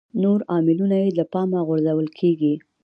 [0.23, 2.53] نور عاملونه یې له پامه غورځول کېږي.